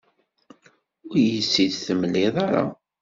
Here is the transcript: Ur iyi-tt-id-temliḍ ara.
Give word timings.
Ur 1.07 1.15
iyi-tt-id-temliḍ 1.19 2.35
ara. 2.45 2.63